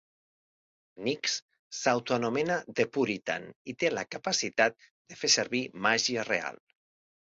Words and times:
Nix 1.07 1.35
s'autoanomena 1.81 2.57
"The 2.81 2.87
Puritan" 2.97 3.49
i 3.75 3.79
té 3.85 3.95
la 3.95 4.09
capacitat 4.19 4.85
de 4.91 5.23
fer 5.25 5.35
servir 5.39 5.67
màgia 5.91 6.31
real. 6.37 6.65